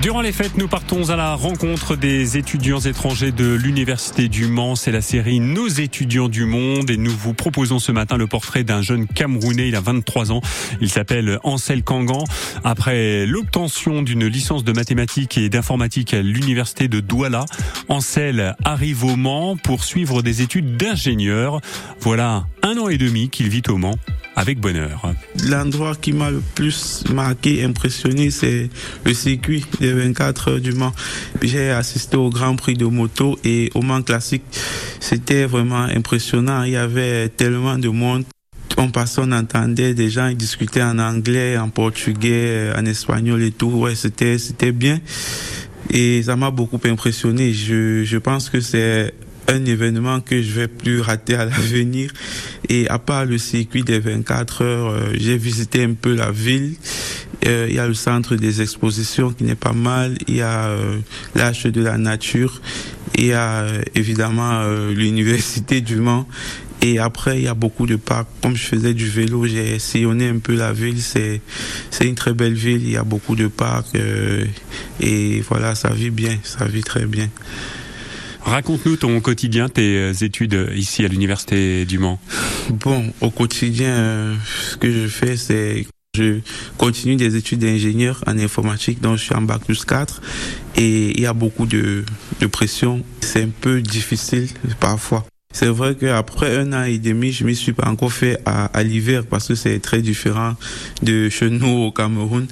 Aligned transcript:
Durant 0.00 0.20
les 0.20 0.30
fêtes, 0.30 0.56
nous 0.56 0.68
partons 0.68 1.10
à 1.10 1.16
la 1.16 1.34
rencontre 1.34 1.96
des 1.96 2.36
étudiants 2.36 2.78
étrangers 2.78 3.32
de 3.32 3.52
l'Université 3.52 4.28
du 4.28 4.46
Mans. 4.46 4.76
C'est 4.76 4.92
la 4.92 5.00
série 5.00 5.40
Nos 5.40 5.66
étudiants 5.66 6.28
du 6.28 6.44
monde 6.44 6.88
et 6.88 6.96
nous 6.96 7.10
vous 7.10 7.34
proposons 7.34 7.80
ce 7.80 7.90
matin 7.90 8.16
le 8.16 8.28
portrait 8.28 8.62
d'un 8.62 8.80
jeune 8.80 9.08
Camerounais. 9.08 9.66
Il 9.66 9.74
a 9.74 9.80
23 9.80 10.30
ans. 10.30 10.40
Il 10.80 10.88
s'appelle 10.88 11.40
Ansel 11.42 11.82
Kangan. 11.82 12.22
Après 12.62 13.26
l'obtention 13.26 14.02
d'une 14.02 14.26
licence 14.26 14.62
de 14.62 14.72
mathématiques 14.72 15.36
et 15.36 15.48
d'informatique 15.48 16.14
à 16.14 16.22
l'Université 16.22 16.86
de 16.86 17.00
Douala, 17.00 17.44
Ansel 17.88 18.54
arrive 18.64 19.02
au 19.02 19.16
Mans 19.16 19.56
pour 19.56 19.82
suivre 19.82 20.22
des 20.22 20.42
études 20.42 20.76
d'ingénieur. 20.76 21.60
Voilà 21.98 22.46
un 22.62 22.78
an 22.78 22.88
et 22.88 22.98
demi 22.98 23.30
qu'il 23.30 23.48
vit 23.48 23.62
au 23.68 23.78
Mans 23.78 23.98
avec 24.38 24.60
bonheur. 24.60 25.02
L'endroit 25.48 25.96
qui 26.00 26.12
m'a 26.12 26.30
le 26.30 26.40
plus 26.54 27.02
marqué, 27.12 27.64
impressionné, 27.64 28.30
c'est 28.30 28.70
le 29.04 29.12
circuit 29.12 29.64
des 29.80 29.92
24 29.92 30.48
heures 30.48 30.60
du 30.60 30.72
Mans. 30.72 30.94
J'ai 31.42 31.70
assisté 31.70 32.16
au 32.16 32.30
Grand 32.30 32.54
Prix 32.54 32.74
de 32.74 32.84
moto 32.84 33.36
et 33.42 33.70
au 33.74 33.82
Mans 33.82 34.00
classique. 34.00 34.44
C'était 35.00 35.44
vraiment 35.44 35.82
impressionnant. 35.82 36.62
Il 36.62 36.70
y 36.70 36.76
avait 36.76 37.28
tellement 37.30 37.78
de 37.78 37.88
monde. 37.88 38.24
On 38.76 38.90
passait, 38.90 39.22
on 39.24 39.32
entendait 39.32 39.92
des 39.92 40.08
gens 40.08 40.30
discuter 40.30 40.84
en 40.84 41.00
anglais, 41.00 41.58
en 41.58 41.68
portugais, 41.68 42.70
en 42.76 42.86
espagnol 42.86 43.42
et 43.42 43.50
tout. 43.50 43.70
Ouais, 43.70 43.96
c'était, 43.96 44.38
c'était 44.38 44.70
bien. 44.70 45.00
Et 45.90 46.22
ça 46.22 46.36
m'a 46.36 46.52
beaucoup 46.52 46.78
impressionné. 46.84 47.52
Je, 47.52 48.04
je 48.04 48.18
pense 48.18 48.50
que 48.50 48.60
c'est 48.60 49.12
un 49.48 49.64
événement 49.64 50.20
que 50.20 50.40
je 50.42 50.52
vais 50.52 50.68
plus 50.68 51.00
rater 51.00 51.34
à 51.34 51.46
l'avenir. 51.46 52.12
Et 52.68 52.88
à 52.88 52.98
part 52.98 53.24
le 53.24 53.38
circuit 53.38 53.82
des 53.82 53.98
24 53.98 54.62
heures, 54.62 54.88
euh, 54.88 55.12
j'ai 55.14 55.38
visité 55.38 55.82
un 55.82 55.94
peu 55.94 56.14
la 56.14 56.30
ville. 56.30 56.74
Euh, 57.46 57.66
il 57.68 57.74
y 57.74 57.78
a 57.78 57.86
le 57.86 57.94
centre 57.94 58.36
des 58.36 58.60
expositions 58.60 59.32
qui 59.32 59.44
n'est 59.44 59.54
pas 59.54 59.72
mal. 59.72 60.18
Il 60.28 60.36
y 60.36 60.42
a 60.42 60.66
euh, 60.68 60.98
l'Arche 61.34 61.66
de 61.66 61.82
la 61.82 61.96
nature. 61.96 62.60
Il 63.16 63.26
y 63.26 63.32
a 63.32 63.66
évidemment 63.94 64.64
l'université 64.90 65.80
du 65.80 65.96
Mans. 65.96 66.28
Et 66.82 67.00
après, 67.00 67.38
il 67.38 67.44
y 67.44 67.48
a 67.48 67.54
beaucoup 67.54 67.86
de 67.86 67.96
parcs. 67.96 68.28
Comme 68.42 68.54
je 68.54 68.64
faisais 68.64 68.94
du 68.94 69.08
vélo, 69.08 69.46
j'ai 69.46 69.80
sillonné 69.80 70.28
un 70.28 70.38
peu 70.38 70.54
la 70.54 70.72
ville. 70.72 71.02
C'est, 71.02 71.40
c'est 71.90 72.06
une 72.06 72.14
très 72.14 72.32
belle 72.32 72.54
ville. 72.54 72.82
Il 72.82 72.90
y 72.90 72.96
a 72.96 73.02
beaucoup 73.02 73.34
de 73.34 73.48
parcs. 73.48 73.96
et 75.00 75.40
voilà, 75.48 75.74
ça 75.74 75.88
vit 75.88 76.10
bien. 76.10 76.38
Ça 76.44 76.66
vit 76.66 76.84
très 76.84 77.06
bien. 77.06 77.28
Raconte-nous 78.42 78.96
ton 78.96 79.20
quotidien, 79.20 79.68
tes 79.68 79.96
euh, 79.96 80.12
études 80.12 80.70
ici 80.74 81.04
à 81.04 81.08
l'Université 81.08 81.84
du 81.84 81.98
Mans. 81.98 82.18
Bon, 82.70 83.12
au 83.20 83.30
quotidien, 83.30 83.88
euh, 83.88 84.34
ce 84.70 84.76
que 84.76 84.90
je 84.90 85.06
fais, 85.06 85.36
c'est 85.36 85.86
je 86.16 86.40
continue 86.78 87.16
des 87.16 87.36
études 87.36 87.60
d'ingénieur 87.60 88.24
en 88.26 88.38
informatique, 88.38 89.00
donc 89.00 89.18
je 89.18 89.24
suis 89.24 89.34
en 89.34 89.42
bac 89.42 89.64
plus 89.64 89.84
4 89.84 90.20
et 90.76 91.10
il 91.10 91.20
y 91.20 91.26
a 91.26 91.32
beaucoup 91.32 91.66
de, 91.66 92.04
de 92.40 92.46
pression. 92.46 93.04
C'est 93.20 93.42
un 93.42 93.50
peu 93.60 93.80
difficile 93.82 94.48
parfois. 94.80 95.24
C'est 95.52 95.68
vrai 95.68 95.94
qu'après 95.94 96.56
un 96.56 96.72
an 96.72 96.84
et 96.84 96.98
demi, 96.98 97.32
je 97.32 97.44
m'y 97.44 97.56
suis 97.56 97.72
pas 97.72 97.88
encore 97.88 98.12
fait 98.12 98.38
à, 98.44 98.66
à 98.66 98.82
l'hiver 98.82 99.24
parce 99.26 99.48
que 99.48 99.54
c'est 99.54 99.78
très 99.80 100.02
différent 100.02 100.54
de 101.02 101.28
chez 101.28 101.50
nous 101.50 101.84
au 101.84 101.90
Cameroun. 101.90 102.46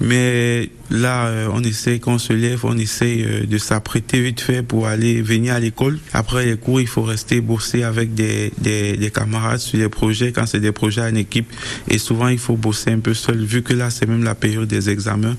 Mais 0.00 0.70
là, 0.90 1.26
euh, 1.26 1.48
on 1.52 1.62
essaie, 1.62 1.98
qu'on 1.98 2.18
se 2.18 2.32
lève, 2.32 2.60
on 2.64 2.76
essaie 2.76 3.24
euh, 3.24 3.46
de 3.46 3.58
s'apprêter 3.58 4.20
vite 4.20 4.40
fait 4.40 4.62
pour 4.62 4.86
aller 4.86 5.22
venir 5.22 5.54
à 5.54 5.60
l'école. 5.60 5.98
Après 6.12 6.46
les 6.46 6.56
cours, 6.56 6.80
il 6.80 6.86
faut 6.86 7.02
rester 7.02 7.40
bosser 7.40 7.82
avec 7.82 8.14
des, 8.14 8.52
des, 8.58 8.96
des 8.96 9.10
camarades 9.10 9.58
sur 9.58 9.78
les 9.78 9.88
projets 9.88 10.32
quand 10.32 10.46
c'est 10.46 10.60
des 10.60 10.72
projets 10.72 11.02
en 11.02 11.14
équipe. 11.14 11.52
Et 11.88 11.98
souvent, 11.98 12.28
il 12.28 12.38
faut 12.38 12.56
bosser 12.56 12.90
un 12.90 13.00
peu 13.00 13.14
seul 13.14 13.44
vu 13.44 13.62
que 13.62 13.72
là, 13.72 13.90
c'est 13.90 14.06
même 14.06 14.24
la 14.24 14.34
période 14.34 14.68
des 14.68 14.90
examens. 14.90 15.36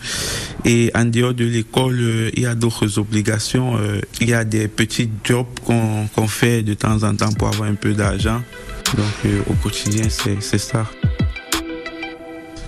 Et 0.65 0.91
en 0.95 1.05
dehors 1.05 1.33
de 1.33 1.45
l'école, 1.45 1.97
euh, 1.99 2.29
il 2.33 2.43
y 2.43 2.45
a 2.45 2.55
d'autres 2.55 2.99
obligations. 2.99 3.77
il 4.21 4.29
y 4.29 4.33
a 4.33 4.43
des 4.43 4.67
petits 4.67 5.09
jobs 5.23 5.45
qu'on 5.63 6.07
qu'on 6.07 6.27
fait 6.27 6.61
de 6.63 6.73
temps 6.73 7.03
en 7.03 7.15
temps 7.15 7.31
pour 7.33 7.47
avoir 7.47 7.69
un 7.69 7.75
peu 7.75 7.93
d'argent. 7.93 8.41
Donc 8.95 9.31
au 9.49 9.53
quotidien, 9.53 10.05
c'est 10.09 10.57
ça. 10.57 10.89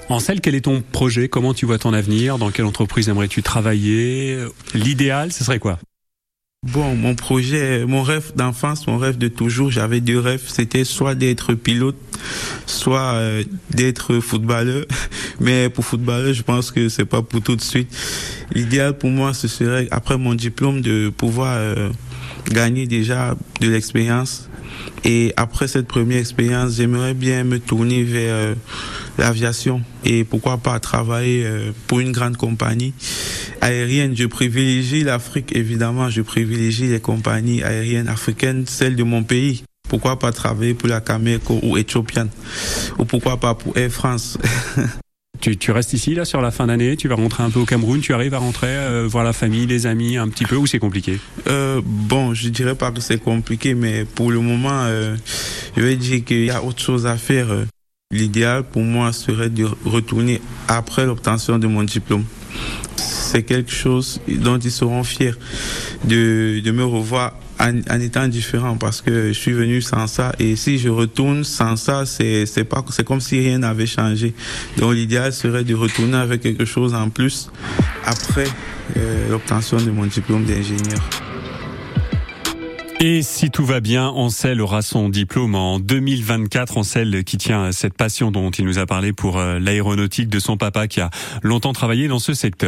Ansel, 0.10 0.42
quel 0.42 0.56
est 0.56 0.62
ton 0.62 0.82
projet? 0.82 1.30
Comment 1.30 1.54
tu 1.54 1.68
vois 1.68 1.78
ton 1.78 1.94
avenir? 1.94 2.40
Dans 2.40 2.50
quelle 2.50 2.66
entreprise 2.66 3.10
aimerais-tu 3.10 3.44
travailler? 3.44 4.40
L'idéal, 4.74 5.32
ce 5.32 5.44
serait 5.44 5.60
quoi? 5.60 5.78
Bon, 6.64 6.96
mon 6.96 7.14
projet, 7.14 7.86
mon 7.86 8.02
rêve 8.02 8.34
d'enfance, 8.36 8.88
mon 8.88 8.98
rêve 8.98 9.20
de 9.20 9.28
toujours, 9.28 9.70
j'avais 9.70 10.02
deux 10.02 10.18
rêves. 10.18 10.44
C'était 10.48 10.84
soit 10.84 11.14
d'être 11.14 11.54
pilote, 11.54 11.96
soit 12.66 13.14
euh, 13.14 13.44
d'être 13.70 14.20
footballeur. 14.20 14.84
Mais 15.40 15.70
pour 15.70 15.86
footballeur, 15.86 16.34
je 16.34 16.42
pense 16.42 16.72
que 16.72 16.90
c'est 16.90 17.06
pas 17.06 17.22
pour 17.22 17.42
tout 17.42 17.56
de 17.56 17.62
suite. 17.62 17.96
L'idéal 18.52 18.98
pour 18.98 19.12
moi, 19.12 19.36
ce 19.36 19.48
serait, 19.48 19.88
après 19.92 20.18
mon 20.18 20.34
diplôme, 20.34 20.82
de 20.82 21.10
pouvoir 21.16 21.56
euh, 21.56 21.92
gagner 22.50 22.88
déjà 22.88 23.36
de 23.62 23.70
l'expérience. 23.70 24.50
Et 25.06 25.34
après 25.38 25.68
cette 25.68 25.88
première 25.88 26.18
expérience, 26.18 26.76
j'aimerais 26.76 27.14
bien 27.14 27.44
me 27.44 27.60
tourner 27.60 28.04
vers 28.04 28.36
euh, 28.36 28.56
l'aviation. 29.20 29.82
Et 30.04 30.24
pourquoi 30.24 30.58
pas 30.58 30.80
travailler 30.80 31.46
euh, 31.46 31.72
pour 31.88 32.00
une 32.00 32.12
grande 32.12 32.38
compagnie 32.38 32.94
aérienne. 33.62 34.16
Je 34.16 34.26
privilégie 34.26 35.04
l'Afrique, 35.04 35.56
évidemment, 35.56 36.10
je 36.10 36.22
privilégie 36.22 36.88
les 36.88 37.00
compagnies 37.00 37.64
aériennes 37.64 38.08
africaines, 38.08 38.66
celles 38.66 38.96
de 38.96 39.04
mon 39.04 39.24
pays. 39.24 39.64
Pourquoi 39.88 40.20
pas 40.20 40.32
travailler 40.32 40.74
pour 40.74 40.88
la 40.88 41.02
Cameco 41.02 41.60
ou 41.64 41.78
Ethiopian 41.78 42.28
Ou 43.00 43.06
pourquoi 43.06 43.38
pas 43.38 43.56
pour 43.56 43.78
Air 43.78 43.92
France? 43.92 44.38
Tu, 45.42 45.56
tu, 45.56 45.72
restes 45.72 45.94
ici 45.94 46.16
là 46.16 46.26
sur 46.26 46.42
la 46.42 46.52
fin 46.52 46.68
d'année, 46.68 46.98
tu 46.98 47.08
vas 47.08 47.16
rentrer 47.16 47.44
un 47.44 47.50
peu 47.50 47.60
au 47.60 47.66
Cameroun, 47.66 48.02
tu 48.02 48.14
arrives 48.14 48.34
à 48.34 48.40
rentrer 48.40 48.68
euh, 48.68 49.08
voir 49.08 49.24
la 49.24 49.32
famille, 49.32 49.66
les 49.68 49.86
amis 49.86 50.18
un 50.18 50.28
petit 50.28 50.44
peu 50.44 50.58
ou 50.58 50.68
c'est 50.68 50.80
compliqué? 50.80 51.18
Euh, 51.48 51.80
Bon, 51.82 52.34
je 52.34 52.50
dirais 52.50 52.76
pas 52.76 52.92
que 52.92 53.00
c'est 53.00 53.20
compliqué, 53.20 53.74
mais 53.74 54.04
pour 54.04 54.32
le 54.32 54.42
moment, 54.42 54.84
euh, 54.84 55.16
je 55.78 55.82
vais 55.82 55.96
dire 55.96 56.26
qu'il 56.26 56.44
y 56.44 56.50
a 56.50 56.62
autre 56.62 56.82
chose 56.82 57.06
à 57.06 57.16
faire. 57.16 57.48
L'idéal 58.12 58.64
pour 58.64 58.82
moi 58.82 59.14
serait 59.14 59.52
de 59.52 59.68
retourner 59.86 60.42
après 60.68 61.06
l'obtention 61.06 61.60
de 61.60 61.68
mon 61.68 61.84
diplôme. 61.84 62.26
C'est 62.96 63.44
quelque 63.44 63.72
chose 63.72 64.20
dont 64.28 64.58
ils 64.58 64.72
seront 64.72 65.04
fiers 65.04 65.36
de, 66.06 66.72
me 66.72 66.84
revoir 66.84 67.36
en, 67.60 67.82
en, 67.88 68.00
étant 68.00 68.28
différent 68.28 68.78
parce 68.78 69.02
que 69.04 69.28
je 69.28 69.34
suis 69.34 69.52
venu 69.52 69.80
sans 69.84 70.08
ça 70.08 70.32
et 70.40 70.56
si 70.56 70.80
je 70.80 70.90
retourne 70.90 71.44
sans 71.44 71.76
ça 71.76 72.08
c'est 72.08 72.48
c'est 72.48 72.64
pas 72.64 72.84
c'est 72.90 73.06
comme 73.06 73.22
si 73.22 73.38
rien 73.42 73.60
n'avait 73.60 73.86
changé 73.86 74.34
donc 74.78 74.96
l'idéal 74.96 75.32
serait 75.32 75.64
de 75.64 75.76
retourner 75.76 76.18
avec 76.18 76.42
quelque 76.42 76.66
chose 76.66 76.96
en 76.96 77.10
plus 77.10 77.52
après 78.06 78.48
euh, 78.98 79.30
l'obtention 79.30 79.78
de 79.78 79.92
mon 79.92 80.08
diplôme 80.08 80.46
d'ingénieur. 80.46 81.29
Et 83.02 83.22
si 83.22 83.50
tout 83.50 83.64
va 83.64 83.80
bien, 83.80 84.10
Ansel 84.10 84.60
aura 84.60 84.82
son 84.82 85.08
diplôme 85.08 85.56
en 85.56 85.80
2024. 85.80 86.80
Ansel 86.80 87.24
qui 87.24 87.38
tient 87.38 87.72
cette 87.72 87.94
passion 87.94 88.30
dont 88.30 88.52
il 88.52 88.66
nous 88.66 88.78
a 88.78 88.86
parlé 88.86 89.14
pour 89.14 89.40
l'aéronautique 89.40 90.28
de 90.28 90.38
son 90.38 90.58
papa 90.58 90.90
qui 90.90 91.00
a 91.00 91.10
longtemps 91.42 91.72
travaillé 91.72 92.10
dans 92.10 92.20
ce 92.20 92.34
secteur. 92.34 92.68